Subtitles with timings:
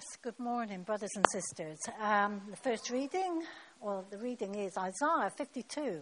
[0.00, 1.78] Yes, good morning, brothers and sisters.
[2.00, 3.42] Um, the first reading,
[3.82, 6.00] well, the reading is Isaiah 52,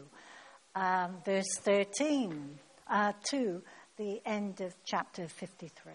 [0.77, 3.61] um, verse 13 uh, to
[3.97, 5.93] the end of chapter 53.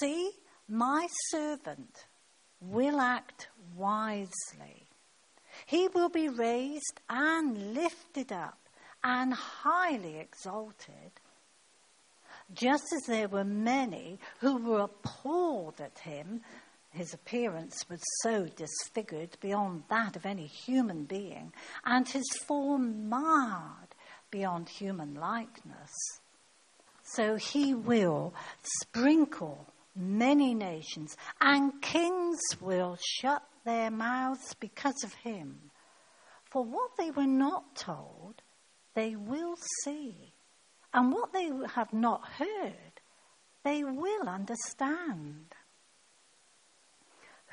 [0.00, 0.32] See,
[0.68, 2.04] my servant
[2.60, 4.86] will act wisely.
[5.64, 8.58] He will be raised and lifted up
[9.02, 11.12] and highly exalted
[12.54, 16.42] just as there were many who were appalled at him,
[16.96, 21.52] his appearance was so disfigured beyond that of any human being,
[21.84, 23.94] and his form marred
[24.30, 25.92] beyond human likeness.
[27.02, 28.34] So he will
[28.80, 35.70] sprinkle many nations, and kings will shut their mouths because of him.
[36.44, 38.42] For what they were not told,
[38.94, 40.32] they will see
[40.96, 43.00] and what they have not heard,
[43.64, 45.54] they will understand.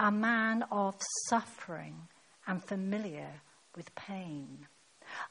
[0.00, 0.96] a man of
[1.28, 1.94] suffering
[2.46, 3.42] and familiar
[3.76, 4.66] with pain.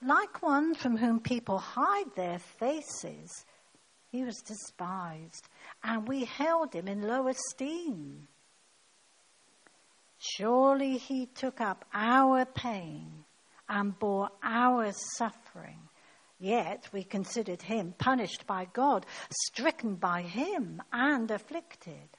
[0.02, 3.46] Like one from whom people hide their faces,
[4.12, 5.50] he was despised,
[5.84, 8.28] and we held him in low esteem.
[10.20, 13.26] Surely he took up our pain
[13.68, 15.80] and bore our suffering.
[16.40, 19.06] Yet we considered him punished by God,
[19.48, 22.19] stricken by him, and afflicted.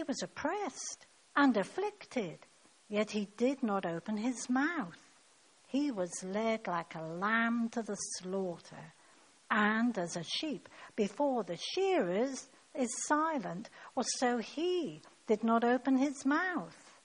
[0.00, 1.04] He was oppressed
[1.36, 2.38] and afflicted,
[2.88, 4.96] yet he did not open his mouth.
[5.66, 8.94] He was led like a lamb to the slaughter,
[9.50, 15.98] and as a sheep before the shearers is silent, or so he did not open
[15.98, 17.02] his mouth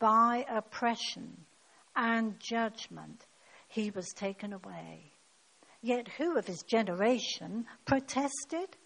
[0.00, 1.46] by oppression
[1.94, 3.24] and judgment
[3.68, 5.12] he was taken away.
[5.80, 8.76] Yet who of his generation protested?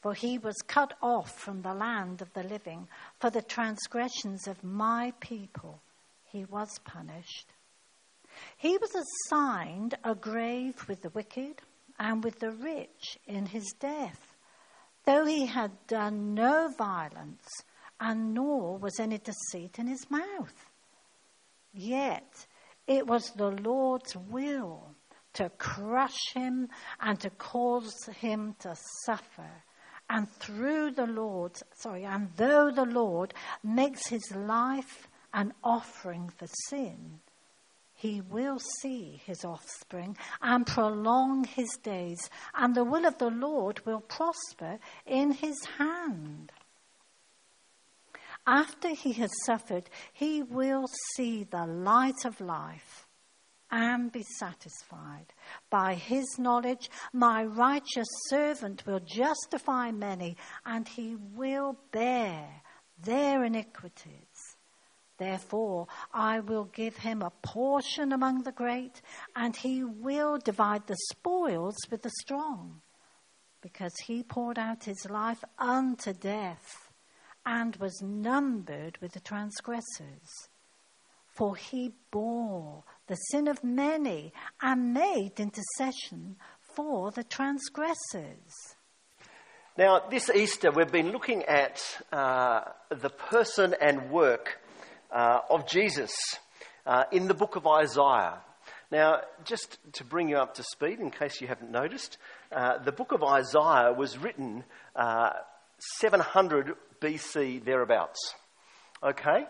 [0.00, 2.88] For he was cut off from the land of the living.
[3.18, 5.80] For the transgressions of my people
[6.24, 7.52] he was punished.
[8.56, 11.62] He was assigned a grave with the wicked
[11.98, 14.34] and with the rich in his death.
[15.04, 17.48] Though he had done no violence,
[18.00, 20.70] and nor was any deceit in his mouth.
[21.72, 22.46] Yet
[22.86, 24.94] it was the Lord's will
[25.34, 26.68] to crush him
[27.00, 29.50] and to cause him to suffer.
[30.08, 36.46] And through the Lord, sorry, and though the Lord makes his life an offering for
[36.68, 37.20] sin,
[37.92, 43.84] he will see his offspring and prolong his days, and the will of the Lord
[43.86, 46.52] will prosper in his hand.
[48.46, 53.05] After he has suffered, he will see the light of life
[53.70, 55.32] and be satisfied.
[55.70, 62.62] By his knowledge, my righteous servant will justify many, and he will bear
[63.02, 64.56] their iniquities.
[65.18, 69.00] Therefore, I will give him a portion among the great,
[69.34, 72.82] and he will divide the spoils with the strong,
[73.62, 76.92] because he poured out his life unto death
[77.46, 80.48] and was numbered with the transgressors.
[81.28, 86.36] For he bore the sin of many and made intercession
[86.74, 88.76] for the transgressors.
[89.78, 91.82] Now, this Easter, we've been looking at
[92.12, 94.58] uh, the person and work
[95.10, 96.14] uh, of Jesus
[96.86, 98.40] uh, in the book of Isaiah.
[98.90, 102.18] Now, just to bring you up to speed, in case you haven't noticed,
[102.52, 104.64] uh, the book of Isaiah was written
[104.94, 105.30] uh,
[105.98, 108.34] 700 BC thereabouts.
[109.02, 109.44] Okay?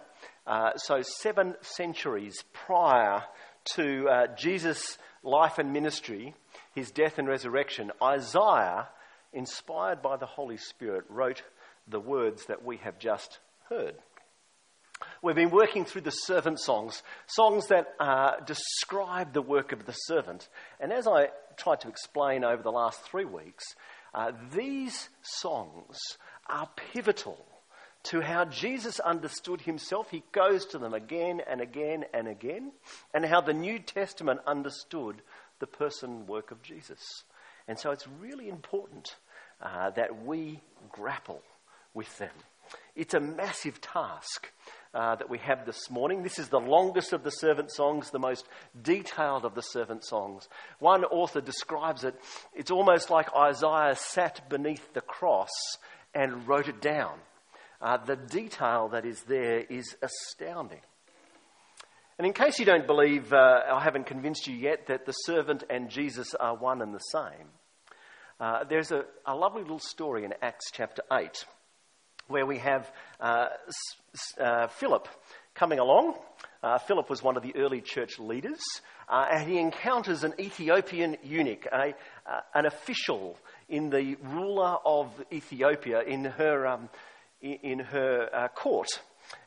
[0.46, 3.22] Uh, so, seven centuries prior
[3.74, 6.34] to uh, Jesus' life and ministry,
[6.74, 8.88] his death and resurrection, Isaiah,
[9.32, 11.42] inspired by the Holy Spirit, wrote
[11.88, 13.94] the words that we have just heard.
[15.22, 19.92] We've been working through the servant songs, songs that uh, describe the work of the
[19.92, 20.48] servant.
[20.80, 23.64] And as I tried to explain over the last three weeks,
[24.14, 25.98] uh, these songs
[26.48, 27.44] are pivotal
[28.06, 30.10] to how Jesus understood himself.
[30.10, 32.72] He goes to them again and again and again,
[33.12, 35.22] and how the New Testament understood
[35.58, 37.24] the person work of Jesus.
[37.66, 39.16] And so it's really important
[39.60, 40.60] uh, that we
[40.90, 41.42] grapple
[41.94, 42.30] with them.
[42.94, 44.50] It's a massive task
[44.94, 46.22] uh, that we have this morning.
[46.22, 48.46] This is the longest of the servant songs, the most
[48.82, 50.48] detailed of the servant songs.
[50.78, 52.14] One author describes it,
[52.54, 55.50] it's almost like Isaiah sat beneath the cross
[56.14, 57.18] and wrote it down.
[57.80, 60.80] Uh, the detail that is there is astounding.
[62.18, 65.64] And in case you don't believe, uh, I haven't convinced you yet that the servant
[65.68, 67.48] and Jesus are one and the same,
[68.40, 71.44] uh, there's a, a, lovely little story in Acts chapter 8
[72.28, 72.90] where we have
[73.20, 73.46] uh,
[74.40, 75.08] uh, Philip
[75.54, 76.14] coming along.
[76.62, 78.60] Uh, Philip was one of the early church leaders,
[79.08, 81.94] and he encounters an Ethiopian eunuch, a,
[82.54, 83.38] an official
[83.68, 86.88] in the ruler of Ethiopia in her, um,
[87.40, 88.88] in her court.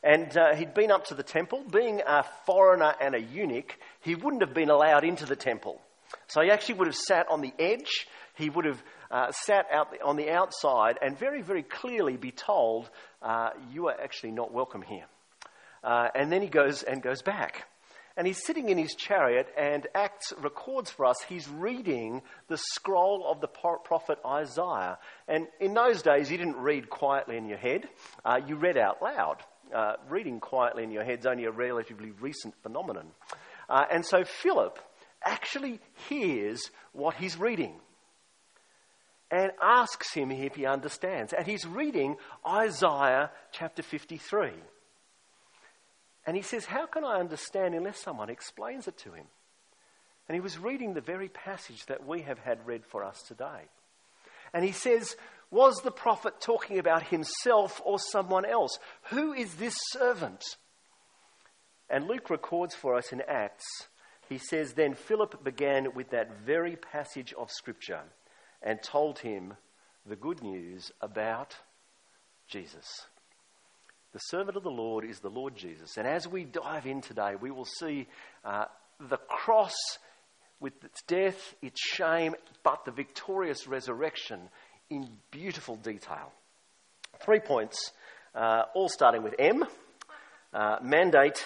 [0.02, 1.64] And uh, he'd been up to the temple.
[1.70, 5.80] Being a foreigner and a eunuch, he wouldn't have been allowed into the temple.
[6.26, 8.06] So he actually would have sat on the edge.
[8.36, 12.90] He would have uh, sat out on the outside and very, very clearly be told,
[13.22, 15.06] uh, "You are actually not welcome here."
[15.82, 17.66] Uh, and then he goes and goes back.
[18.16, 23.24] And he's sitting in his chariot, and Acts records for us he's reading the scroll
[23.30, 24.98] of the prophet Isaiah.
[25.28, 27.88] And in those days, you didn't read quietly in your head,
[28.24, 29.42] uh, you read out loud
[29.74, 33.06] uh, reading quietly in your head is only a relatively recent phenomenon.
[33.68, 34.78] Uh, and so Philip
[35.24, 37.74] actually hears what he's reading
[39.30, 41.32] and asks him if he understands.
[41.32, 42.16] And he's reading
[42.46, 44.50] Isaiah chapter 53.
[46.26, 49.26] And he says, How can I understand unless someone explains it to him?
[50.28, 53.68] And he was reading the very passage that we have had read for us today.
[54.52, 55.16] And he says,
[55.50, 58.78] was the prophet talking about himself or someone else?
[59.10, 60.42] Who is this servant?
[61.88, 63.66] And Luke records for us in Acts,
[64.28, 68.02] he says, Then Philip began with that very passage of Scripture
[68.62, 69.54] and told him
[70.06, 71.56] the good news about
[72.46, 73.06] Jesus.
[74.12, 75.96] The servant of the Lord is the Lord Jesus.
[75.96, 78.08] And as we dive in today, we will see
[78.44, 78.64] uh,
[78.98, 79.76] the cross
[80.58, 82.34] with its death, its shame,
[82.64, 84.40] but the victorious resurrection
[84.90, 86.32] in beautiful detail.
[87.20, 87.92] Three points,
[88.34, 89.64] uh, all starting with M
[90.52, 91.44] uh, mandate,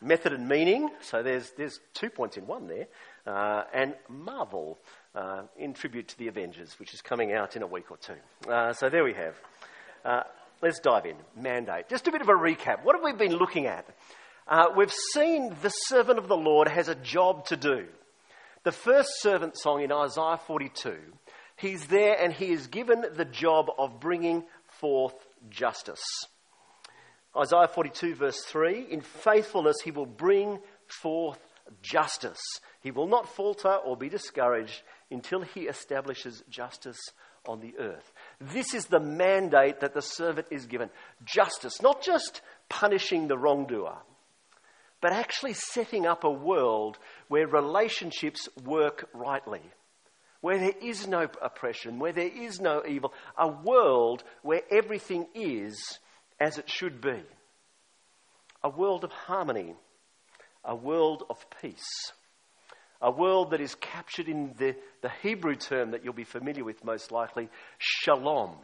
[0.00, 0.90] method, and meaning.
[1.02, 2.88] So there's, there's two points in one there.
[3.24, 4.80] Uh, and marvel
[5.14, 8.50] uh, in tribute to the Avengers, which is coming out in a week or two.
[8.50, 10.24] Uh, so there we have.
[10.62, 11.16] Uh, let's dive in.
[11.36, 11.88] Mandate.
[11.88, 12.84] Just a bit of a recap.
[12.84, 13.86] What have we been looking at?
[14.76, 17.86] we've seen the servant of the Lord has a job to do.
[18.64, 20.96] The first servant song in Isaiah 42
[21.56, 24.44] He's there and he is given the job of bringing
[24.80, 25.14] forth
[25.48, 26.02] justice.
[27.36, 31.38] Isaiah 42, verse 3 In faithfulness he will bring forth
[31.80, 32.40] justice.
[32.80, 36.98] He will not falter or be discouraged until he establishes justice
[37.46, 38.11] on the earth.
[38.50, 40.90] This is the mandate that the servant is given.
[41.24, 43.98] Justice, not just punishing the wrongdoer,
[45.00, 49.62] but actually setting up a world where relationships work rightly
[50.42, 55.98] where there is no oppression, where there is no evil, a world where everything is
[56.38, 57.22] as it should be,
[58.62, 59.74] a world of harmony,
[60.64, 62.12] a world of peace,
[63.02, 66.84] a world that is captured in the, the Hebrew term that you'll be familiar with
[66.84, 68.56] most likely, shalom,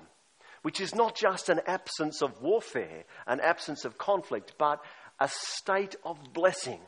[0.62, 4.80] which is not just an absence of warfare, an absence of conflict, but
[5.20, 6.80] a state of blessing,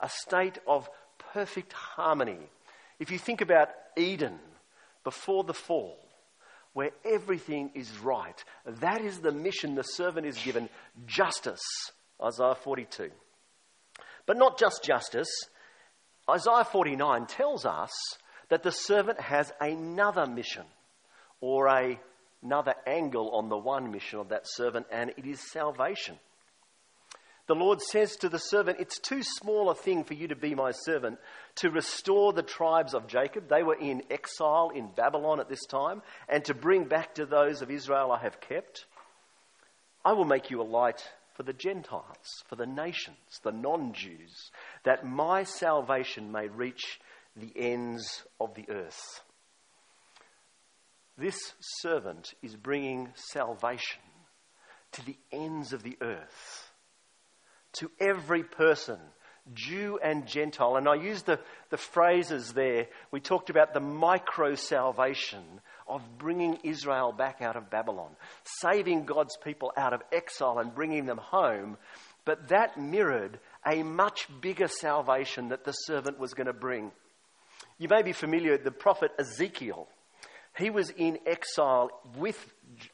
[0.00, 0.88] a state of
[1.32, 2.38] perfect harmony
[2.98, 4.38] if you think about Eden
[5.04, 5.98] before the fall,
[6.72, 10.68] where everything is right, that is the mission the servant is given
[11.06, 11.62] justice,
[12.22, 13.10] Isaiah 42.
[14.24, 15.28] But not just justice,
[16.28, 17.92] Isaiah 49 tells us
[18.48, 20.64] that the servant has another mission
[21.40, 22.00] or a,
[22.42, 26.16] another angle on the one mission of that servant, and it is salvation.
[27.46, 30.56] The Lord says to the servant, It's too small a thing for you to be
[30.56, 31.18] my servant
[31.56, 33.48] to restore the tribes of Jacob.
[33.48, 37.62] They were in exile in Babylon at this time, and to bring back to those
[37.62, 38.86] of Israel I have kept.
[40.04, 44.50] I will make you a light for the Gentiles, for the nations, the non Jews,
[44.84, 46.98] that my salvation may reach
[47.36, 49.20] the ends of the earth.
[51.18, 54.00] This servant is bringing salvation
[54.92, 56.70] to the ends of the earth,
[57.80, 58.98] to every person,
[59.52, 60.76] Jew and Gentile.
[60.76, 61.38] And I use the,
[61.70, 62.86] the phrases there.
[63.10, 68.10] We talked about the micro salvation of bringing Israel back out of Babylon,
[68.60, 71.76] saving God's people out of exile and bringing them home.
[72.24, 76.90] But that mirrored a much bigger salvation that the servant was going to bring.
[77.78, 79.88] You may be familiar with the prophet Ezekiel.
[80.56, 82.38] He was in exile with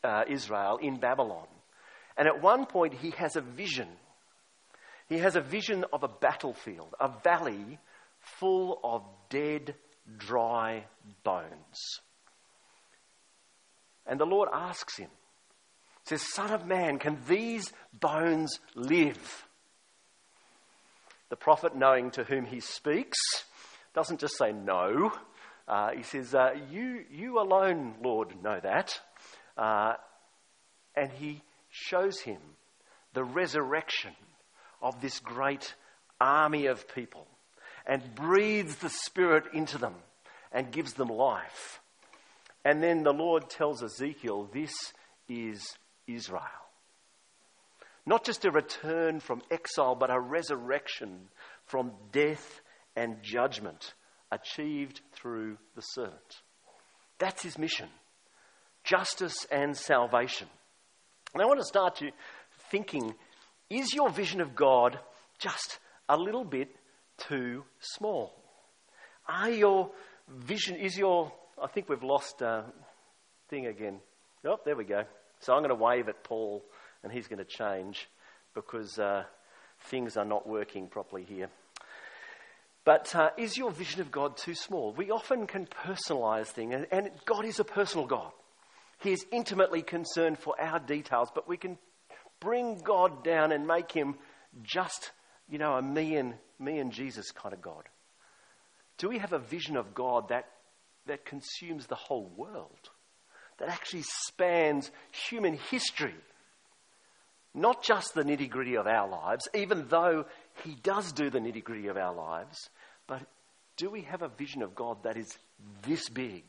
[0.03, 1.47] uh, Israel in Babylon.
[2.17, 3.89] And at one point, he has a vision.
[5.09, 7.79] He has a vision of a battlefield, a valley
[8.21, 9.75] full of dead,
[10.19, 10.85] dry
[11.25, 12.01] bones.
[14.07, 15.11] And the Lord asks him,
[16.05, 19.47] says, Son of man, can these bones live?
[21.29, 23.19] The prophet, knowing to whom he speaks,
[23.95, 25.13] doesn't just say no.
[25.69, 28.99] Uh, he says, uh, you, you alone, Lord, know that.
[29.57, 29.95] Uh,
[30.97, 32.39] and he shows him
[33.15, 34.13] the resurrection
[34.83, 35.75] of this great
[36.21, 37.27] army of people
[37.87, 39.95] and breathes the Spirit into them
[40.53, 41.81] and gives them life.
[42.65, 44.73] And then the Lord tells Ezekiel, This
[45.29, 45.63] is
[46.07, 46.43] Israel.
[48.05, 51.29] Not just a return from exile, but a resurrection
[51.67, 52.61] from death
[52.97, 53.95] and judgment
[54.31, 56.43] achieved through the servant.
[57.19, 57.89] That's his mission
[58.85, 60.49] justice and salvation.
[61.33, 62.11] And I want to start you
[62.71, 63.15] thinking
[63.71, 64.99] is your vision of God
[65.39, 65.79] just
[66.09, 66.69] a little bit
[67.17, 68.35] too small?
[69.27, 69.91] Are your
[70.29, 72.63] vision, is your, I think we've lost uh,
[73.49, 74.01] thing again.
[74.45, 75.05] Oh, there we go.
[75.41, 76.63] So I'm going to wave at Paul
[77.03, 78.09] and he's going to change
[78.55, 79.25] because uh,
[79.85, 81.49] things are not working properly here.
[82.85, 84.93] But uh, is your vision of God too small?
[84.93, 88.33] We often can personalize things, and, and God is a personal God.
[88.99, 91.79] He is intimately concerned for our details, but we can
[92.41, 94.17] bring God down and make him
[94.63, 95.13] just,
[95.49, 97.85] you know, a me and, me and Jesus kind of God.
[98.99, 100.47] Do we have a vision of God that,
[101.07, 102.91] that consumes the whole world?
[103.59, 104.91] That actually spans
[105.29, 106.15] human history?
[107.55, 110.25] Not just the nitty gritty of our lives, even though
[110.65, 112.71] He does do the nitty gritty of our lives,
[113.07, 113.23] but
[113.77, 115.39] do we have a vision of God that is
[115.83, 116.45] this big?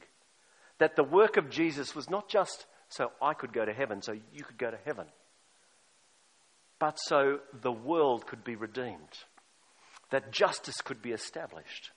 [0.78, 4.14] That the work of Jesus was not just so I could go to heaven, so
[4.34, 5.08] you could go to heaven,
[6.80, 9.18] but so the world could be redeemed,
[10.12, 11.92] that justice could be established,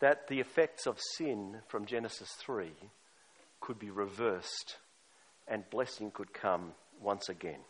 [0.00, 2.72] that the effects of sin from Genesis 3
[3.60, 4.76] could be reversed,
[5.46, 7.60] and blessing could come once again.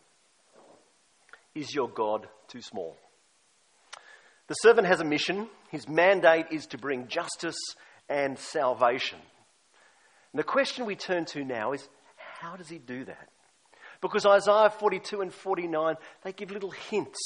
[1.55, 2.97] Is your God too small?
[4.47, 5.49] The servant has a mission.
[5.71, 7.59] His mandate is to bring justice
[8.09, 9.19] and salvation.
[10.33, 13.29] And the question we turn to now is how does he do that?
[14.01, 17.21] Because Isaiah 42 and 49, they give little hints.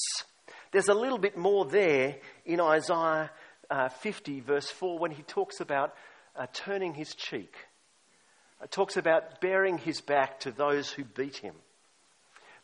[0.73, 3.31] There's a little bit more there in Isaiah
[3.71, 5.95] uh, 50, verse 4, when he talks about
[6.37, 7.55] uh, turning his cheek.
[8.63, 11.55] It talks about bearing his back to those who beat him.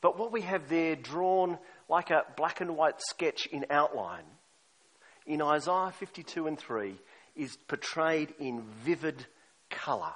[0.00, 4.25] But what we have there, drawn like a black and white sketch in outline,
[5.26, 6.95] in Isaiah 52 and 3,
[7.37, 9.26] is portrayed in vivid
[9.69, 10.12] colour.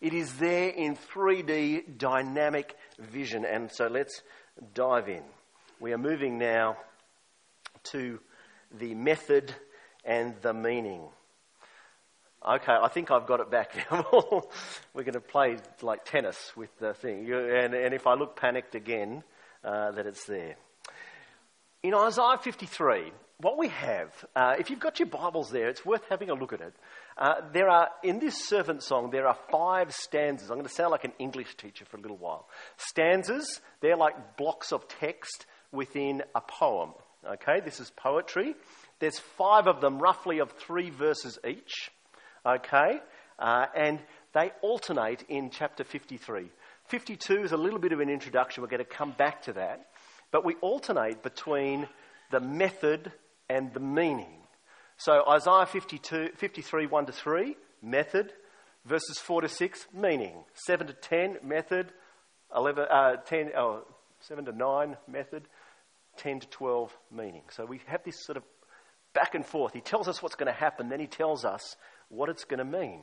[0.00, 3.44] It is there in 3D dynamic vision.
[3.44, 4.22] And so let's
[4.74, 5.22] dive in.
[5.80, 6.76] We are moving now
[7.92, 8.18] to
[8.72, 9.54] the method
[10.06, 11.02] and the meaning.
[12.46, 14.06] Okay, I think I've got it back now.
[14.94, 17.30] We're going to play like tennis with the thing.
[17.32, 19.24] And, and if I look panicked again,
[19.64, 20.56] uh, that it's there.
[21.82, 26.04] In Isaiah 53, what we have, uh, if you've got your Bibles there, it's worth
[26.08, 26.74] having a look at it.
[27.18, 30.50] Uh, there are, in this servant song, there are five stanzas.
[30.50, 32.48] I'm going to sound like an English teacher for a little while.
[32.76, 36.90] Stanzas, they're like blocks of text within a poem.
[37.28, 38.54] Okay, this is poetry.
[38.98, 41.90] There's five of them, roughly of three verses each.
[42.44, 43.00] Okay,
[43.38, 44.00] uh, and
[44.32, 46.50] they alternate in chapter 53.
[46.88, 48.62] 52 is a little bit of an introduction.
[48.62, 49.86] We're going to come back to that.
[50.30, 51.88] But we alternate between
[52.30, 53.12] the method
[53.48, 54.42] and the meaning.
[54.98, 58.32] So Isaiah 52, 53, 1 to 3, method.
[58.84, 60.44] Verses 4 to 6, meaning.
[60.66, 61.92] 7 to 10, method.
[62.54, 63.84] 11, uh, 10, oh,
[64.20, 65.42] 7 to 9, method.
[66.18, 67.42] 10 to 12, meaning.
[67.50, 68.44] So we have this sort of
[69.16, 69.72] back and forth.
[69.72, 71.74] He tells us what's going to happen, then he tells us
[72.08, 73.00] what it's going to mean.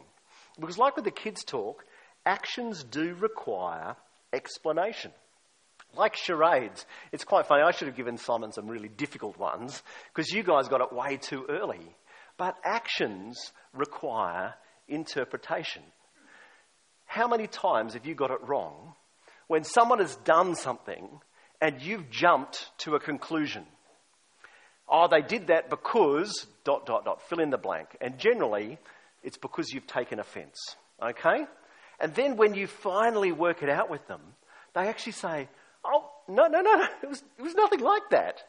[0.58, 1.84] Because, like with the kids' talk,
[2.25, 3.98] actions do require
[4.32, 5.12] explanation.
[5.96, 7.63] Like charades, it's quite funny.
[7.63, 11.17] I should have given Simon some really difficult ones because you guys got it way
[11.17, 11.96] too early.
[12.38, 14.53] But actions require
[14.88, 15.84] interpretation.
[17.05, 18.93] how many times have you got it wrong
[19.48, 21.08] when someone has done something
[21.62, 23.65] and you've jumped to a conclusion?
[24.88, 27.96] Oh, they did that because, dot, dot, dot, fill in the blank.
[28.02, 28.78] And generally,
[29.24, 30.58] it's because you've taken offense.
[31.02, 31.46] Okay?
[32.00, 34.22] And then when you finally work it out with them,
[34.74, 35.48] they actually say,
[35.86, 38.44] Oh, no, no, no, it was, it was nothing like that.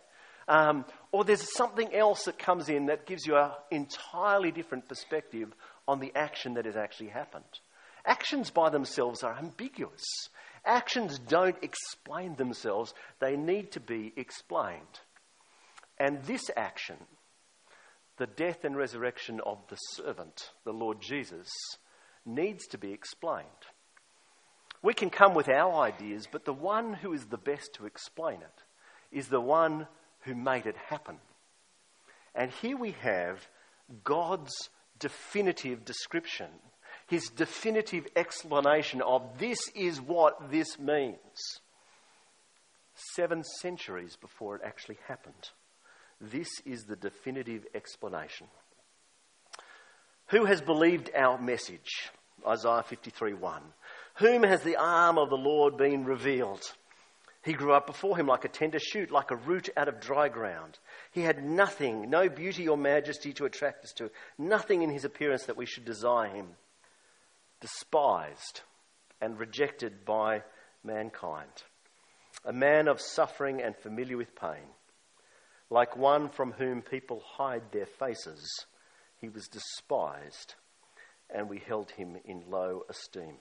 [0.47, 5.53] Um, or there's something else that comes in that gives you an entirely different perspective
[5.89, 7.45] on the action that has actually happened.
[8.05, 10.05] Actions by themselves are ambiguous.
[10.65, 15.01] Actions don't explain themselves, they need to be explained.
[15.99, 16.97] And this action,
[18.17, 21.49] the death and resurrection of the servant, the Lord Jesus,
[22.27, 23.47] needs to be explained.
[24.83, 28.41] We can come with our ideas, but the one who is the best to explain
[28.41, 29.87] it is the one
[30.21, 31.17] who made it happen.
[32.35, 33.47] And here we have
[34.03, 34.53] God's
[34.99, 36.49] definitive description,
[37.07, 41.61] his definitive explanation of this is what this means.
[43.15, 45.51] Seven centuries before it actually happened.
[46.21, 48.47] This is the definitive explanation.
[50.29, 52.11] Who has believed our message?
[52.47, 53.63] Isaiah 53 1.
[54.17, 56.63] Whom has the arm of the Lord been revealed?
[57.45, 60.29] He grew up before him like a tender shoot, like a root out of dry
[60.31, 60.79] ground.
[61.13, 65.45] He had nothing, no beauty or majesty to attract us to, nothing in his appearance
[65.45, 66.49] that we should desire him.
[67.61, 68.63] Despised
[69.21, 70.43] and rejected by
[70.83, 71.51] mankind.
[72.47, 74.65] A man of suffering and familiar with pain.
[75.71, 78.67] Like one from whom people hide their faces,
[79.21, 80.55] he was despised,
[81.31, 83.37] and we held him in low esteem.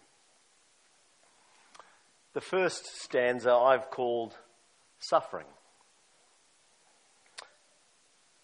[2.34, 4.36] The first stanza I've called
[5.00, 5.46] suffering.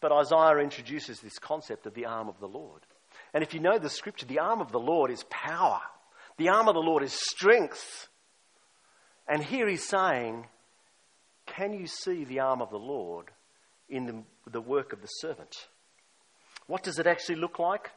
[0.02, 2.82] But Isaiah introduces this concept of the arm of the Lord.
[3.34, 5.82] And if you know the scripture, the arm of the Lord is power,
[6.38, 8.08] the arm of the Lord is strength.
[9.28, 10.48] And here he's saying,
[11.46, 13.26] Can you see the arm of the Lord
[13.90, 15.68] in the, the work of the servant?
[16.68, 17.92] What does it actually look like?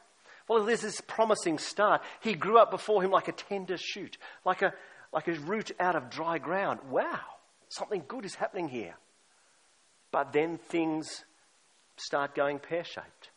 [0.47, 2.01] Well, there's this promising start.
[2.21, 4.73] He grew up before him like a tender shoot, like a,
[5.13, 6.79] like a root out of dry ground.
[6.89, 7.21] Wow,
[7.69, 8.95] something good is happening here.
[10.11, 11.23] But then things
[11.95, 13.29] start going pear shaped.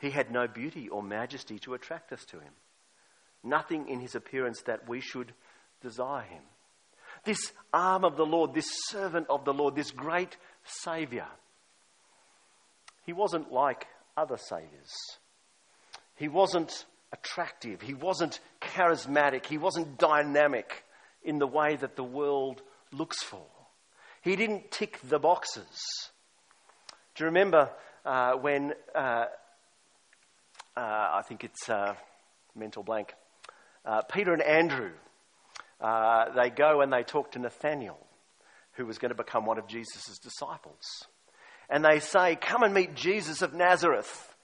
[0.00, 2.52] He had no beauty or majesty to attract us to him,
[3.42, 5.32] nothing in his appearance that we should
[5.82, 6.42] desire him.
[7.24, 11.26] This arm of the Lord, this servant of the Lord, this great Saviour,
[13.10, 14.94] he wasn't like other Saviours.
[16.14, 17.80] He wasn't attractive.
[17.80, 19.46] He wasn't charismatic.
[19.46, 20.84] He wasn't dynamic
[21.24, 23.44] in the way that the world looks for.
[24.22, 25.66] He didn't tick the boxes.
[27.16, 27.70] Do you remember
[28.04, 29.24] uh, when, uh,
[30.76, 31.94] uh, I think it's uh,
[32.54, 33.12] mental blank,
[33.84, 34.92] uh, Peter and Andrew,
[35.80, 37.98] uh, they go and they talk to Nathaniel,
[38.74, 40.84] who was going to become one of Jesus' disciples.
[41.70, 44.34] And they say, Come and meet Jesus of Nazareth.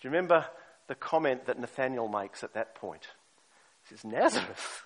[0.00, 0.46] Do you remember
[0.88, 3.06] the comment that Nathaniel makes at that point.
[3.82, 4.84] He says, Nazareth?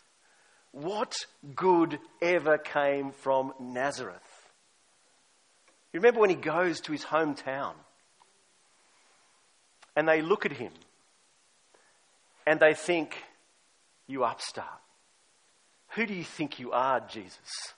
[0.72, 1.14] What
[1.54, 4.16] good ever came from Nazareth?
[5.92, 7.72] You remember when he goes to his hometown
[9.96, 10.72] and they look at him
[12.46, 13.16] and they think,
[14.06, 14.68] You upstart.
[15.94, 17.74] Who do you think you are, Jesus?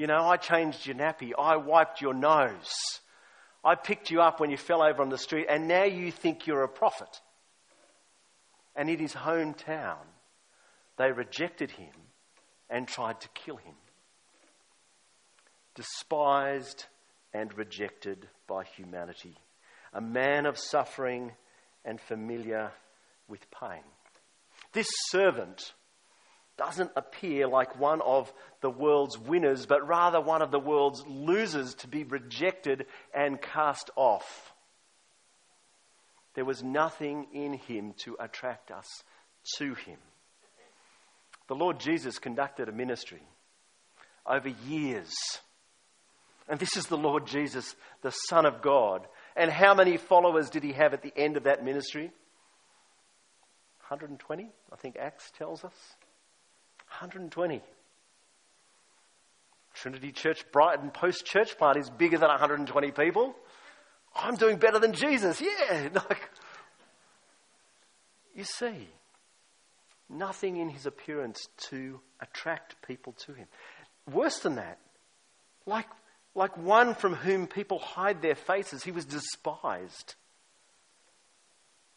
[0.00, 2.72] You know, I changed your nappy, I wiped your nose,
[3.62, 6.46] I picked you up when you fell over on the street, and now you think
[6.46, 7.20] you're a prophet
[8.80, 9.98] and in his hometown,
[10.96, 11.92] they rejected him
[12.68, 13.74] and tried to kill him.
[15.74, 16.86] Despised
[17.34, 19.36] and rejected by humanity.
[19.92, 21.32] A man of suffering
[21.84, 22.72] and familiar
[23.28, 23.82] with pain.
[24.72, 25.74] This servant
[26.60, 31.72] doesn't appear like one of the world's winners, but rather one of the world's losers
[31.76, 34.52] to be rejected and cast off.
[36.34, 38.84] There was nothing in him to attract us
[39.56, 39.96] to him.
[41.48, 43.22] The Lord Jesus conducted a ministry
[44.26, 45.14] over years.
[46.46, 49.06] And this is the Lord Jesus, the Son of God.
[49.34, 52.12] And how many followers did he have at the end of that ministry?
[53.88, 55.96] 120, I think Acts tells us.
[56.90, 57.62] 120.
[59.74, 63.34] Trinity Church Brighton post church party is bigger than 120 people.
[64.14, 65.40] I'm doing better than Jesus.
[65.40, 65.88] Yeah.
[65.94, 66.28] Like,
[68.34, 68.88] you see,
[70.08, 73.46] nothing in his appearance to attract people to him.
[74.10, 74.78] Worse than that,
[75.66, 75.88] like,
[76.34, 80.14] like one from whom people hide their faces, he was despised.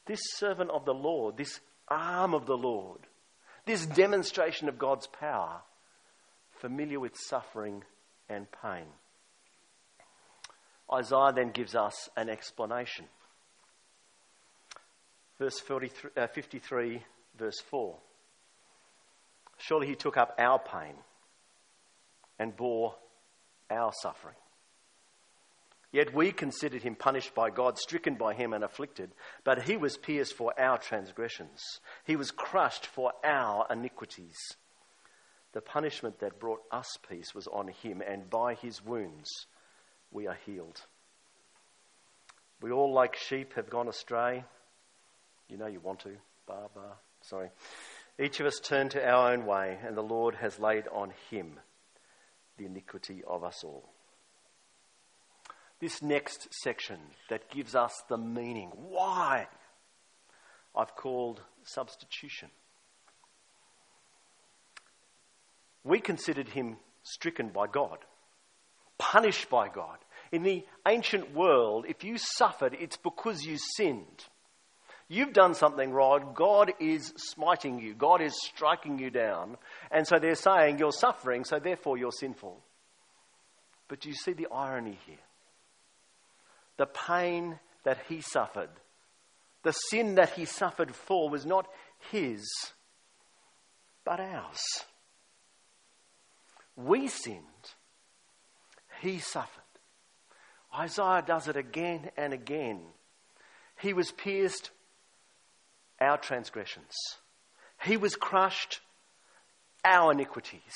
[0.06, 3.00] This servant of the Lord, this arm of the Lord,
[3.66, 5.62] this demonstration of God's power,
[6.60, 7.84] familiar with suffering
[8.30, 8.88] and pain.
[10.92, 13.06] Isaiah then gives us an explanation.
[15.40, 15.62] Verse
[16.16, 17.02] uh, 53,
[17.38, 17.96] verse 4.
[19.58, 20.96] Surely he took up our pain
[22.38, 22.96] and bore
[23.70, 24.36] our suffering.
[25.94, 29.12] Yet we considered him punished by God, stricken by him, and afflicted.
[29.44, 34.36] But he was pierced for our transgressions, he was crushed for our iniquities.
[35.54, 39.30] The punishment that brought us peace was on him, and by his wounds
[40.12, 40.82] we are healed.
[42.60, 44.44] We all, like sheep, have gone astray.
[45.48, 46.16] You know you want to.
[46.48, 46.98] Bar, bar.
[47.22, 47.50] Sorry.
[48.18, 51.60] Each of us turned to our own way, and the Lord has laid on him
[52.58, 53.94] the iniquity of us all
[55.84, 56.98] this next section
[57.30, 58.72] that gives us the meaning.
[58.90, 59.48] Why?
[60.74, 62.48] I've called substitution.
[65.84, 67.98] We considered him stricken by God,
[68.98, 69.98] punished by God.
[70.32, 74.26] In the ancient world, if you suffered, it's because you sinned.
[75.10, 76.32] You've done something wrong.
[76.34, 77.94] God is smiting you.
[77.94, 79.58] God is striking you down.
[79.92, 82.64] And so they're saying you're suffering, so therefore you're sinful.
[83.90, 85.18] But do you see the irony here?
[86.78, 88.70] The pain that he suffered,
[89.64, 91.68] the sin that he suffered for, was not
[92.12, 92.44] his,
[94.06, 94.62] but ours.
[96.76, 97.44] We sinned,
[99.02, 99.62] he suffered.
[100.78, 102.82] Isaiah does it again and again.
[103.80, 104.72] He was pierced,
[106.02, 106.96] our transgressions.
[107.84, 108.80] He was crushed,
[109.86, 110.74] our iniquities.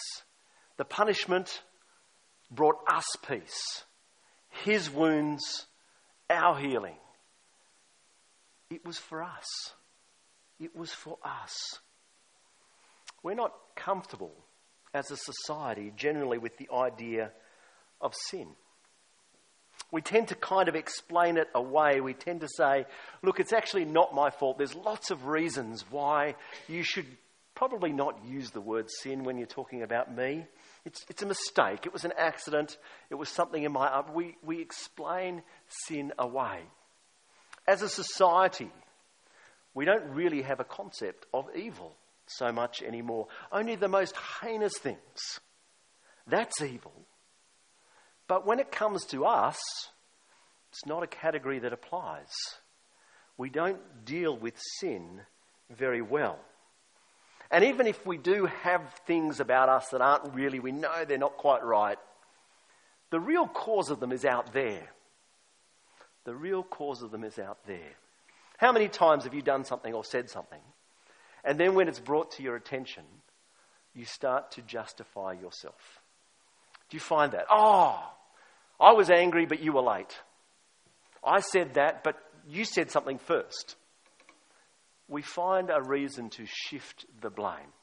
[0.78, 1.62] The punishment
[2.52, 3.84] brought us peace.
[4.50, 5.66] His wounds
[6.30, 6.98] our healing.
[8.70, 9.46] It was for us.
[10.60, 11.56] It was for us.
[13.24, 14.34] We're not comfortable
[14.94, 17.32] as a society generally with the idea
[18.02, 18.48] of sin.
[19.92, 22.02] We tend to kind of explain it away.
[22.02, 22.86] We tend to say,
[23.24, 24.58] look, it's actually not my fault.
[24.58, 26.36] There's lots of reasons why
[26.68, 27.06] you should
[27.56, 30.46] probably not use the word sin when you're talking about me.
[30.88, 31.86] It's, it's a mistake.
[31.86, 32.78] It was an accident.
[33.10, 34.10] It was something in my.
[34.13, 35.43] We, we explain
[35.86, 36.62] sin away.
[37.67, 38.71] As a society,
[39.73, 41.93] we don't really have a concept of evil
[42.28, 43.28] so much anymore.
[43.52, 45.41] Only the most heinous things.
[46.26, 46.93] That's evil.
[48.30, 49.60] But when it comes to us,
[50.71, 52.32] it's not a category that applies.
[53.38, 55.19] We don't deal with sin
[55.69, 56.39] very well.
[57.50, 61.18] And even if we do have things about us that aren't really, we know they're
[61.18, 61.98] not quite right,
[63.10, 64.90] the real cause of them is out there.
[66.26, 67.96] The real cause of them is out there.
[68.58, 70.60] How many times have you done something or said something,
[71.46, 73.04] and then when it's brought to your attention,
[73.94, 76.02] you start to justify yourself?
[76.90, 77.46] Do you find that?
[77.50, 77.98] Oh,
[78.80, 80.20] I was angry, but you were late.
[81.24, 82.18] I said that, but
[82.50, 83.76] you said something first
[85.08, 87.74] we find a reason to shift the blame.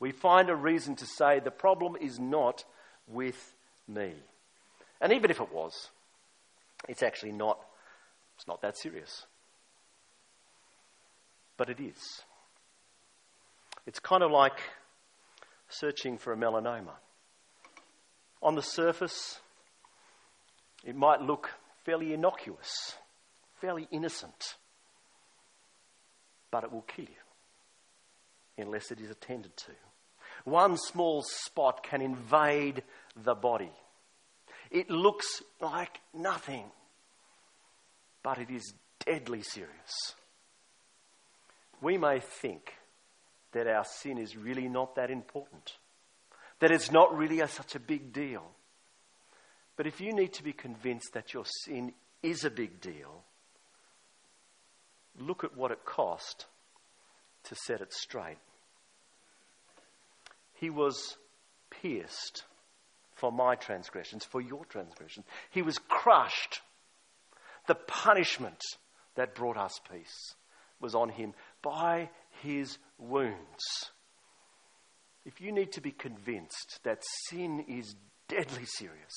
[0.00, 2.64] We find a reason to say the problem is not
[3.06, 3.54] with
[3.86, 4.12] me.
[5.00, 5.90] And even if it was,
[6.88, 7.58] it's actually not,
[8.36, 9.26] it's not that serious.
[11.56, 12.22] But it is.
[13.86, 14.58] It's kind of like
[15.68, 16.94] searching for a melanoma.
[18.42, 19.40] On the surface,
[20.84, 21.50] it might look
[21.84, 22.94] fairly innocuous,
[23.60, 24.54] fairly innocent
[26.50, 29.72] but it will kill you unless it is attended to.
[30.44, 32.82] One small spot can invade
[33.16, 33.72] the body.
[34.70, 36.64] It looks like nothing,
[38.22, 38.72] but it is
[39.04, 40.14] deadly serious.
[41.80, 42.74] We may think
[43.52, 45.76] that our sin is really not that important,
[46.60, 48.44] that it's not really a, such a big deal.
[49.76, 53.22] But if you need to be convinced that your sin is a big deal,
[55.20, 56.46] look at what it cost
[57.44, 58.38] to set it straight.
[60.54, 61.16] He was
[61.70, 62.44] pierced
[63.14, 65.26] for my transgressions, for your transgressions.
[65.50, 66.60] He was crushed.
[67.66, 68.62] The punishment
[69.16, 70.34] that brought us peace
[70.80, 72.10] was on him by
[72.42, 73.90] his wounds.
[75.24, 77.94] If you need to be convinced that sin is
[78.28, 79.14] deadly serious,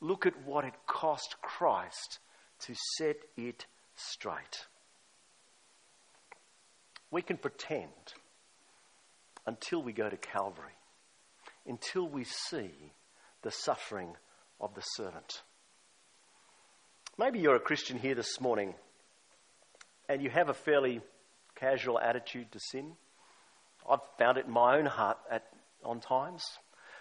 [0.00, 2.20] look at what it cost Christ
[2.60, 4.66] to set it straight.
[7.10, 7.90] We can pretend
[9.46, 10.76] until we go to Calvary,
[11.66, 12.70] until we see
[13.42, 14.16] the suffering
[14.60, 15.42] of the servant.
[17.18, 18.74] Maybe you're a Christian here this morning
[20.08, 21.00] and you have a fairly
[21.54, 22.92] casual attitude to sin.
[23.88, 25.44] I've found it in my own heart at,
[25.84, 26.44] on times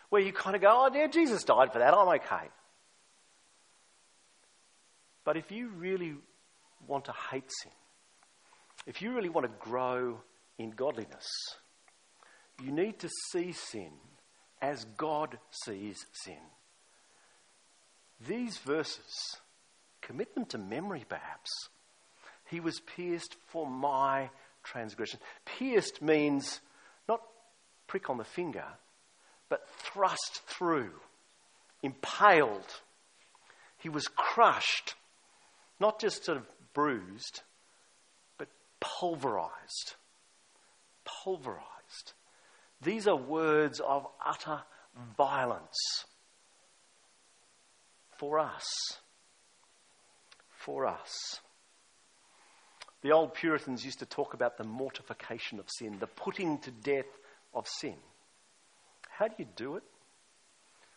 [0.10, 1.94] where you kind of go, oh, dear, Jesus died for that.
[1.94, 2.50] I'm okay.
[5.24, 6.14] But if you really
[6.88, 7.72] want to hate sin,
[8.86, 10.20] if you really want to grow
[10.58, 11.28] in godliness,
[12.64, 13.92] you need to see sin
[14.62, 16.40] as God sees sin.
[18.28, 19.38] These verses,
[20.02, 21.50] commit them to memory perhaps.
[22.50, 24.30] He was pierced for my
[24.64, 25.20] transgression.
[25.46, 26.62] Pierced means
[27.10, 27.22] not
[27.88, 28.66] prick on the finger,
[29.50, 30.92] but thrust through,
[31.82, 32.66] impaled.
[33.78, 34.96] He was crushed,
[35.80, 37.42] not just sort of bruised,
[38.86, 39.96] pulverized.
[41.24, 42.14] Pulverized.
[42.82, 44.62] These are words of utter
[45.18, 46.06] violence
[48.18, 48.66] for us.
[50.50, 51.40] For us.
[53.02, 57.06] The old Puritans used to talk about the mortification of sin, the putting to death
[57.54, 57.96] of sin.
[59.10, 59.84] How do you do it?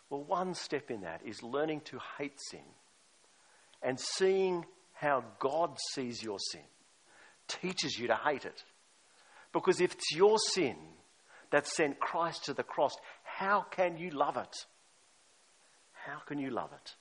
[0.08, 2.64] Well, one step in that is learning to hate sin
[3.82, 6.62] and seeing how God sees your sin
[7.48, 8.62] teaches you to hate it.
[9.52, 10.76] Because if it's your sin
[11.50, 14.54] that sent Christ to the cross, how can you love it?
[15.92, 16.94] How can you love it?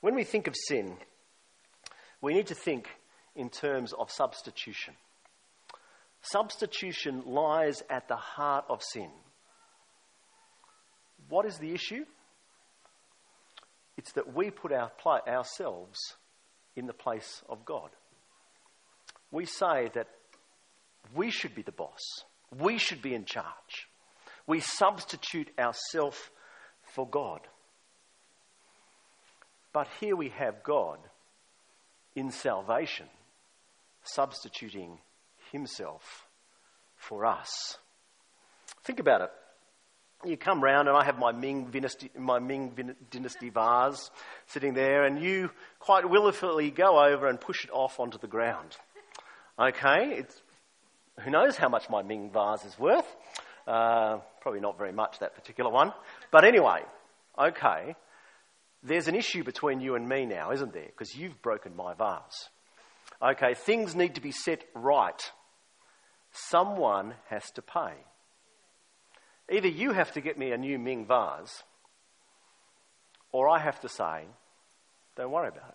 [0.00, 0.96] When we think of sin,
[2.20, 2.88] we need to think
[3.34, 4.94] in terms of substitution.
[6.22, 9.10] Substitution lies at the heart of sin.
[11.28, 12.04] What is the issue?
[13.96, 14.90] It's that we put our
[15.28, 15.98] ourselves
[16.74, 17.90] in the place of God.
[19.30, 20.08] We say that
[21.14, 22.24] we should be the boss,
[22.58, 23.88] we should be in charge.
[24.46, 26.18] We substitute ourselves
[26.94, 27.40] for God.
[29.72, 30.98] But here we have God
[32.14, 33.06] in salvation
[34.04, 34.98] substituting
[35.50, 36.28] himself
[36.96, 37.76] for us.
[38.84, 39.30] Think about it
[40.24, 44.10] you come round and I have my Ming dynasty, my Ming dynasty vase
[44.46, 48.76] sitting there, and you quite willfully go over and push it off onto the ground.
[49.58, 50.42] Okay, it's,
[51.20, 53.06] who knows how much my Ming vase is worth?
[53.66, 55.92] Uh, probably not very much that particular one,
[56.30, 56.80] but anyway,
[57.38, 57.96] okay.
[58.82, 60.86] There's an issue between you and me now, isn't there?
[60.86, 62.50] Because you've broken my vase.
[63.22, 65.20] Okay, things need to be set right.
[66.32, 67.94] Someone has to pay.
[69.50, 71.62] Either you have to get me a new Ming vase,
[73.32, 74.24] or I have to say,
[75.16, 75.74] don't worry about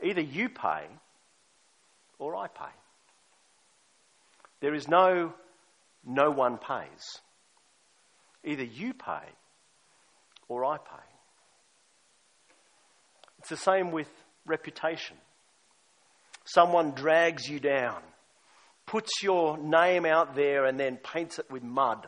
[0.00, 0.08] it.
[0.08, 0.86] Either you pay,
[2.18, 2.72] or I pay.
[4.60, 5.34] There is no
[6.06, 7.20] no one pays.
[8.44, 9.28] Either you pay,
[10.48, 11.06] or I pay.
[13.40, 14.08] It's the same with
[14.46, 15.16] reputation.
[16.44, 18.00] Someone drags you down,
[18.86, 22.06] puts your name out there, and then paints it with mud.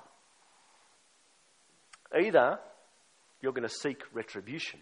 [2.16, 2.60] Either
[3.42, 4.78] you're going to seek retribution,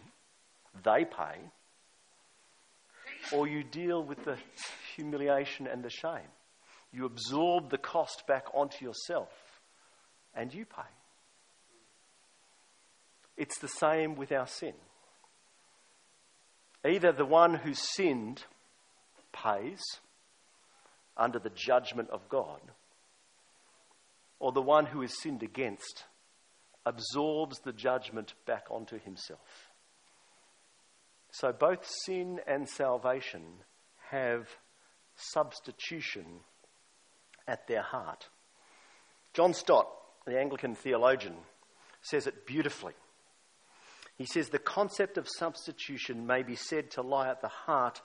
[0.83, 1.39] they pay,
[3.31, 4.37] or you deal with the
[4.97, 6.29] humiliation and the shame.
[6.91, 9.29] You absorb the cost back onto yourself
[10.35, 10.81] and you pay.
[13.37, 14.73] It's the same with our sin.
[16.85, 18.43] Either the one who sinned
[19.31, 19.81] pays
[21.15, 22.61] under the judgment of God,
[24.39, 26.05] or the one who is sinned against
[26.85, 29.71] absorbs the judgment back onto himself.
[31.31, 33.41] So both sin and salvation
[34.09, 34.47] have
[35.17, 36.25] substitution
[37.47, 38.29] at their heart.
[39.33, 39.87] John Stott,
[40.25, 41.35] the Anglican theologian,
[42.01, 42.93] says it beautifully.
[44.17, 48.01] He says the concept of substitution may be said to lie at the heart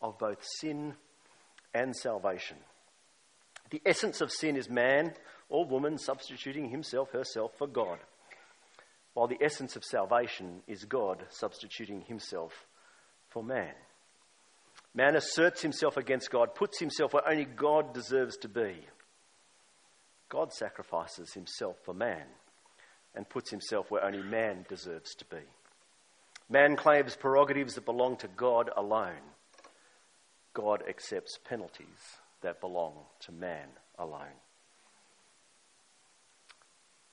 [0.00, 0.94] of both sin
[1.74, 2.58] and salvation.
[3.70, 5.14] The essence of sin is man
[5.48, 7.98] or woman substituting himself, herself for God
[9.16, 12.66] while the essence of salvation is God substituting himself
[13.30, 13.72] for man.
[14.96, 18.74] Man asserts himself against God, puts himself where only God deserves to be.
[20.30, 22.24] God sacrifices himself for man
[23.14, 25.42] and puts himself where only man deserves to be.
[26.48, 29.20] Man claims prerogatives that belong to God alone.
[30.54, 34.40] God accepts penalties that belong to man alone.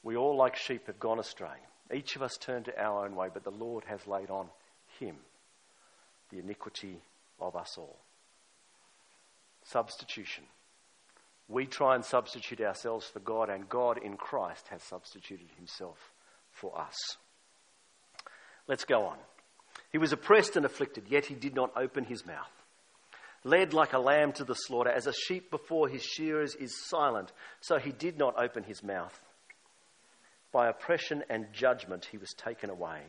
[0.03, 1.57] We all, like sheep, have gone astray.
[1.93, 4.47] Each of us turned to our own way, but the Lord has laid on
[4.99, 5.17] him
[6.31, 7.01] the iniquity
[7.43, 7.99] of us all.
[9.63, 10.45] Substitution.
[11.47, 15.97] We try and substitute ourselves for God, and God in Christ has substituted himself
[16.51, 16.95] for us.
[18.67, 19.17] Let's go on.
[19.91, 22.49] He was oppressed and afflicted, yet he did not open his mouth.
[23.43, 27.31] led like a lamb to the slaughter, as a sheep before his shearers is silent,
[27.59, 29.19] so he did not open his mouth.
[30.51, 33.01] By oppression and judgment he was taken away.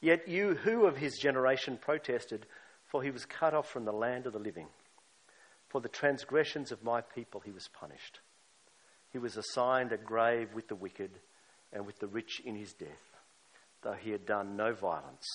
[0.00, 2.46] Yet you, who of his generation protested,
[2.92, 4.66] for he was cut off from the land of the living.
[5.70, 8.20] For the transgressions of my people he was punished.
[9.10, 11.10] He was assigned a grave with the wicked
[11.72, 13.16] and with the rich in his death,
[13.80, 15.26] though he had done no violence,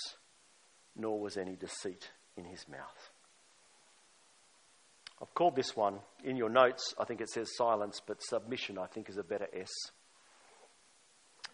[0.96, 3.10] nor was any deceit in his mouth.
[5.20, 8.86] I've called this one, in your notes, I think it says silence, but submission, I
[8.86, 9.72] think, is a better S.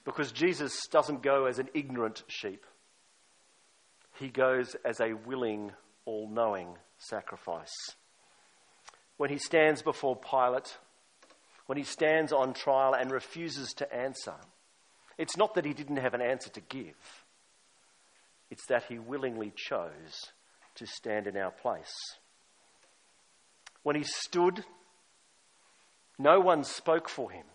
[0.04, 2.66] Because Jesus doesn't go as an ignorant sheep,
[4.20, 5.72] he goes as a willing,
[6.06, 7.74] all knowing sacrifice.
[9.18, 10.78] When he stands before Pilate,
[11.66, 14.36] when he stands on trial and refuses to answer,
[15.18, 17.26] it's not that he didn't have an answer to give,
[18.50, 20.32] it's that he willingly chose
[20.76, 21.94] to stand in our place.
[23.84, 24.63] When he stood,
[26.18, 27.46] no one spoke for him.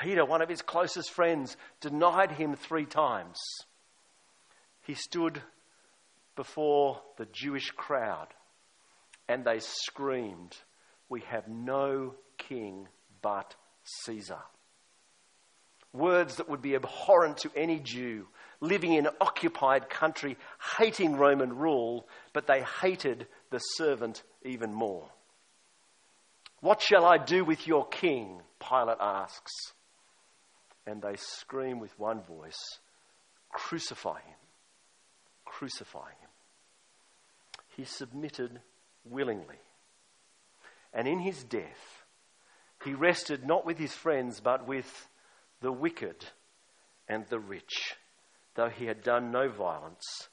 [0.00, 3.38] Peter, one of his closest friends, denied him three times.
[4.82, 5.42] He stood
[6.36, 8.28] before the Jewish crowd
[9.28, 10.56] and they screamed,
[11.08, 12.88] We have no king
[13.22, 13.54] but
[14.04, 14.42] Caesar.
[15.92, 18.26] Words that would be abhorrent to any Jew
[18.60, 20.36] living in an occupied country,
[20.78, 25.08] hating Roman rule, but they hated the servant even more.
[26.60, 28.42] What shall I do with your king?
[28.60, 29.52] Pilate asks.
[30.86, 32.78] And they scream with one voice
[33.52, 34.36] Crucify him!
[35.60, 36.30] Crucify him!
[37.76, 38.60] He submitted
[39.04, 39.58] willingly.
[40.94, 42.06] And in his death,
[42.82, 45.06] he rested not with his friends, but with
[45.60, 46.24] the wicked
[47.06, 47.94] and the rich,
[48.54, 50.30] though he had done no violence,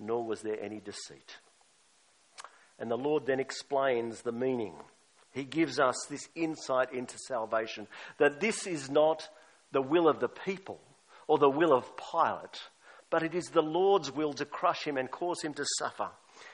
[0.00, 1.36] nor was there any deceit.
[2.80, 4.74] And the Lord then explains the meaning
[5.30, 7.86] he gives us this insight into salvation
[8.18, 9.28] that this is not
[9.70, 10.80] the will of the people
[11.28, 12.62] or the will of Pilate,
[13.10, 16.10] but it is the Lord's will to crush him and cause him to suffer.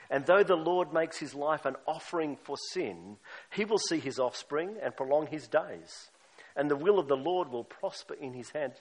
[0.09, 3.17] And though the Lord makes his life an offering for sin,
[3.51, 6.09] he will see his offspring and prolong his days.
[6.55, 8.73] And the will of the Lord will prosper in his hand.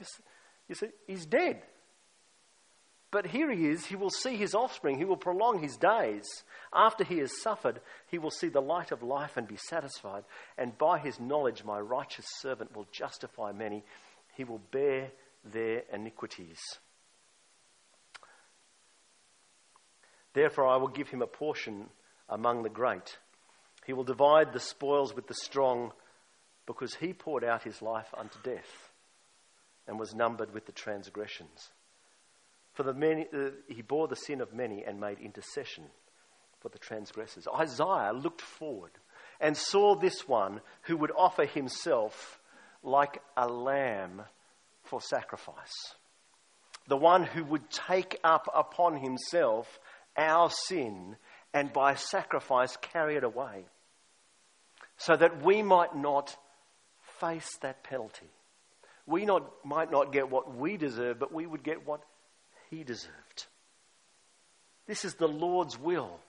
[0.68, 1.62] You see, he's dead.
[3.10, 6.24] But here he is, he will see his offspring, he will prolong his days.
[6.72, 7.80] After he has suffered,
[8.10, 10.24] he will see the light of life and be satisfied.
[10.56, 13.84] And by his knowledge, my righteous servant will justify many,
[14.34, 15.10] he will bear
[15.44, 16.58] their iniquities.
[20.34, 21.88] Therefore, I will give him a portion
[22.28, 23.18] among the great.
[23.86, 25.92] He will divide the spoils with the strong,
[26.66, 28.92] because he poured out his life unto death
[29.86, 31.70] and was numbered with the transgressions.
[32.72, 35.84] For the many, uh, he bore the sin of many and made intercession
[36.60, 37.46] for the transgressors.
[37.48, 38.92] Isaiah looked forward
[39.40, 42.40] and saw this one who would offer himself
[42.82, 44.22] like a lamb
[44.84, 45.94] for sacrifice.
[46.88, 49.78] The one who would take up upon himself
[50.16, 51.16] our sin
[51.54, 53.64] and by sacrifice carry it away.
[54.96, 56.36] So that we might not
[57.20, 58.30] face that penalty.
[59.06, 62.02] We not, might not get what we deserve, but we would get what
[62.70, 63.46] he deserved.
[64.86, 66.20] This is the Lord's will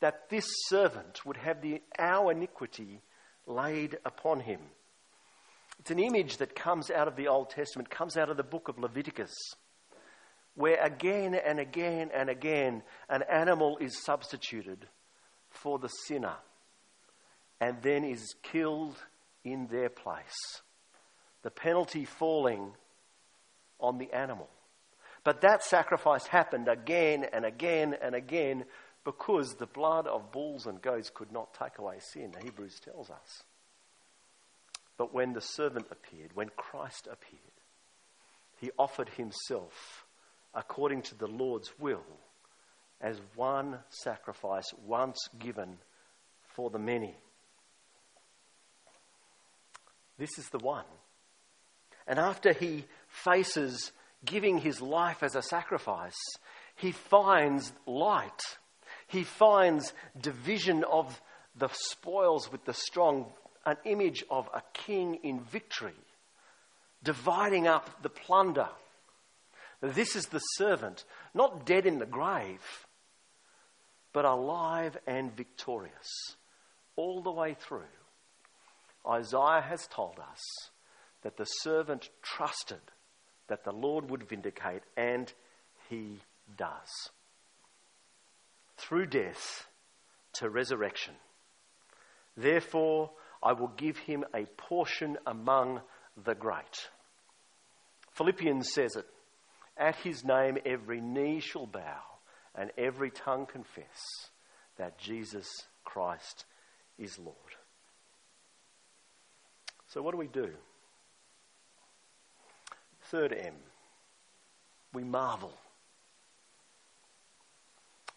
[0.00, 3.00] that this servant would have the, our iniquity
[3.46, 4.60] laid upon him.
[5.80, 8.68] It's an image that comes out of the Old Testament, comes out of the book
[8.68, 9.34] of Leviticus,
[10.58, 14.88] where again and again and again an animal is substituted
[15.50, 16.34] for the sinner
[17.60, 18.96] and then is killed
[19.44, 20.60] in their place.
[21.42, 22.72] The penalty falling
[23.78, 24.48] on the animal.
[25.22, 28.64] But that sacrifice happened again and again and again
[29.04, 33.44] because the blood of bulls and goats could not take away sin, Hebrews tells us.
[34.96, 37.42] But when the servant appeared, when Christ appeared,
[38.60, 40.04] he offered himself
[40.54, 42.04] according to the Lord's will
[43.00, 45.78] as one sacrifice once given
[46.54, 47.14] for the many.
[50.18, 50.84] This is the one.
[52.06, 53.92] And after he faces
[54.24, 56.18] giving his life as a sacrifice,
[56.76, 58.40] he finds light.
[59.06, 61.20] He finds division of
[61.56, 63.26] the spoils with the strong,
[63.64, 65.94] an image of a king in victory,
[67.02, 68.68] dividing up the plunder.
[69.80, 71.04] This is the servant,
[71.34, 72.86] not dead in the grave,
[74.12, 76.36] but alive and victorious
[76.96, 77.82] all the way through.
[79.08, 80.42] Isaiah has told us
[81.22, 82.80] that the servant trusted
[83.48, 85.32] that the Lord would vindicate, and
[85.88, 86.20] he
[86.56, 87.10] does.
[88.76, 89.66] Through death,
[90.34, 91.14] to resurrection.
[92.36, 93.10] Therefore,
[93.42, 95.80] I will give him a portion among
[96.22, 96.90] the great.
[98.12, 99.06] Philippians says it
[99.78, 102.02] At his name, every knee shall bow
[102.54, 104.00] and every tongue confess
[104.76, 105.46] that Jesus
[105.84, 106.44] Christ
[106.98, 107.36] is Lord.
[109.86, 110.50] So, what do we do?
[113.02, 113.54] Third M,
[114.92, 115.52] we marvel.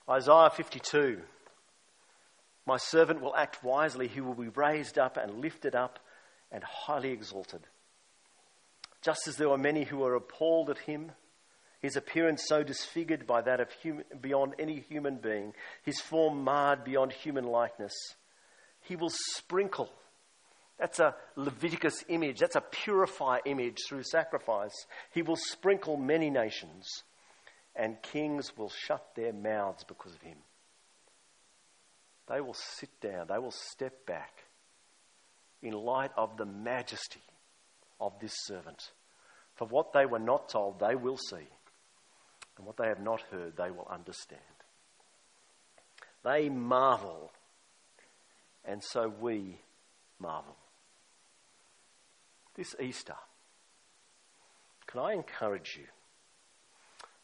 [0.09, 1.21] Isaiah 52
[2.65, 5.99] My servant will act wisely, he will be raised up and lifted up
[6.51, 7.61] and highly exalted.
[9.01, 11.11] Just as there were many who were appalled at him,
[11.81, 15.53] his appearance so disfigured by that of human, beyond any human being,
[15.83, 17.93] his form marred beyond human likeness,
[18.81, 19.89] he will sprinkle.
[20.77, 22.39] That's a Leviticus image.
[22.39, 24.73] That's a purify image through sacrifice.
[25.11, 26.87] He will sprinkle many nations,
[27.75, 30.37] and kings will shut their mouths because of him.
[32.27, 34.43] They will sit down, they will step back
[35.61, 37.21] in light of the majesty
[37.99, 38.91] of this servant.
[39.55, 41.47] For what they were not told, they will see,
[42.61, 44.39] and what they have not heard, they will understand.
[46.23, 47.31] They marvel,
[48.63, 49.57] and so we
[50.19, 50.55] marvel.
[52.55, 53.15] This Easter,
[54.85, 55.87] can I encourage you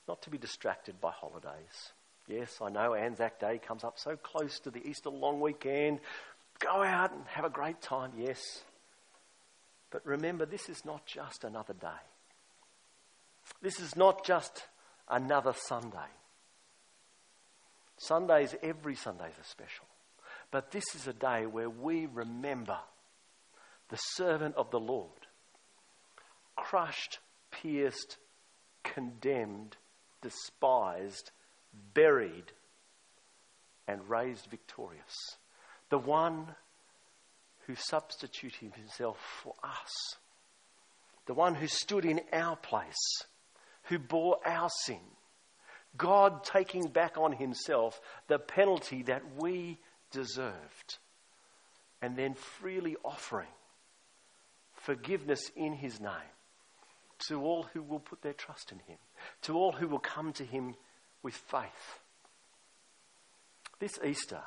[0.07, 1.91] not to be distracted by holidays?
[2.27, 5.99] Yes, I know Anzac Day comes up so close to the Easter long weekend.
[6.57, 8.41] Go out and have a great time, yes.
[9.91, 11.88] But remember, this is not just another day.
[13.61, 14.63] This is not just
[15.10, 15.97] another Sunday.
[17.97, 19.86] Sundays, every Sundays are special.
[20.51, 22.78] But this is a day where we remember
[23.89, 25.10] the servant of the Lord,
[26.55, 27.20] crushed,
[27.51, 28.18] pierced,
[28.84, 29.78] condemned,
[30.22, 31.32] despised,
[31.93, 32.51] buried,
[33.88, 35.38] and raised victorious.
[35.89, 36.55] The one
[37.66, 40.16] who substituted himself for us.
[41.26, 42.95] The one who stood in our place,
[43.89, 44.99] who bore our sin.
[45.97, 49.79] God taking back on himself the penalty that we
[50.11, 50.97] deserved.
[52.01, 53.47] And then freely offering
[54.73, 56.11] forgiveness in his name
[57.27, 58.97] to all who will put their trust in him,
[59.41, 60.75] to all who will come to him
[61.23, 61.99] with faith.
[63.79, 64.41] This Easter,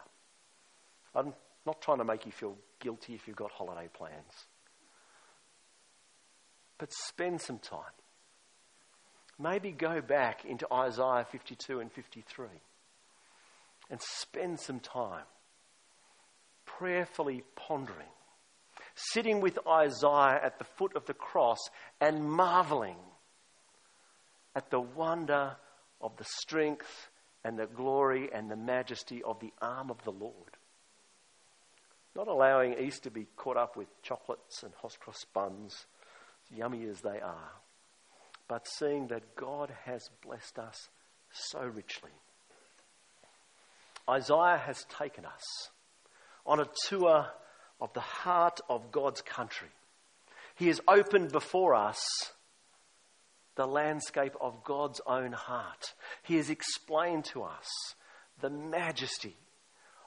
[1.14, 1.34] I'm
[1.66, 4.46] not trying to make you feel guilty if you've got holiday plans.
[6.78, 7.92] But spend some time.
[9.42, 12.46] Maybe go back into Isaiah 52 and 53
[13.90, 15.24] and spend some time
[16.66, 18.08] prayerfully pondering,
[18.94, 21.58] sitting with Isaiah at the foot of the cross
[22.00, 22.98] and marveling
[24.54, 25.56] at the wonder
[26.00, 27.08] of the strength
[27.42, 30.56] and the glory and the majesty of the arm of the Lord.
[32.14, 35.86] Not allowing Easter to be caught up with chocolates and hot cross buns,
[36.54, 37.52] yummy as they are,
[38.50, 40.88] but seeing that God has blessed us
[41.30, 42.10] so richly.
[44.08, 45.70] Isaiah has taken us
[46.44, 47.28] on a tour
[47.80, 49.68] of the heart of God's country.
[50.56, 52.04] He has opened before us
[53.54, 55.94] the landscape of God's own heart.
[56.24, 57.68] He has explained to us
[58.40, 59.36] the majesty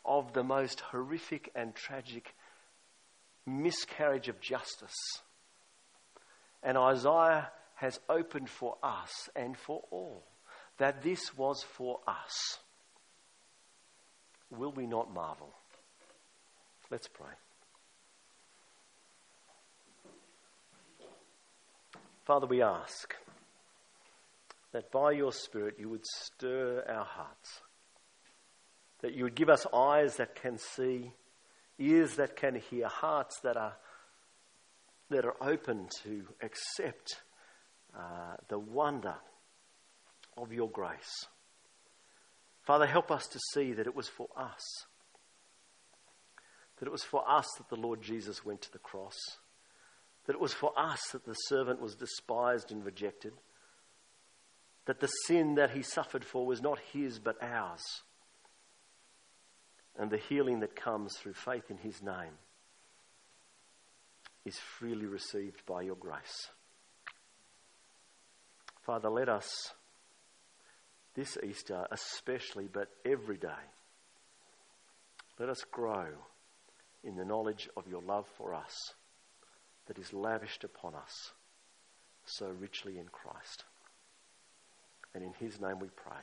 [0.03, 2.35] of the most horrific and tragic
[3.45, 4.97] miscarriage of justice.
[6.61, 7.49] And Isaiah
[7.83, 10.23] has opened for us and for all
[10.77, 12.57] that this was for us.
[14.49, 15.53] Will we not marvel?
[16.89, 17.33] Let's pray.
[22.23, 23.13] Father, we ask
[24.71, 27.59] that by your Spirit you would stir our hearts
[29.01, 31.11] that you would give us eyes that can see,
[31.77, 33.75] ears that can hear, hearts that are,
[35.09, 37.21] that are open to accept
[37.97, 39.15] uh, the wonder
[40.37, 41.27] of your grace.
[42.61, 44.61] Father, help us to see that it was for us.
[46.79, 49.17] That it was for us that the Lord Jesus went to the cross.
[50.25, 53.33] That it was for us that the servant was despised and rejected.
[54.85, 58.01] That the sin that he suffered for was not his but ours
[59.97, 62.37] and the healing that comes through faith in his name
[64.45, 66.49] is freely received by your grace.
[68.85, 69.49] Father, let us
[71.15, 73.63] this Easter, especially, but every day,
[75.39, 76.07] let us grow
[77.03, 78.93] in the knowledge of your love for us
[79.87, 81.31] that is lavished upon us
[82.25, 83.63] so richly in Christ.
[85.13, 86.21] And in his name we pray.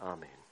[0.00, 0.51] Amen.